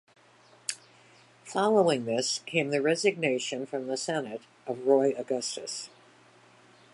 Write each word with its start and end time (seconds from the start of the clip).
Following 1.43 2.05
this 2.05 2.41
came 2.47 2.71
the 2.71 2.81
resignation 2.81 3.67
from 3.67 3.85
the 3.85 3.97
Senate 3.97 4.41
of 4.65 4.87
Roy 4.87 5.13
Augustus. 5.15 5.91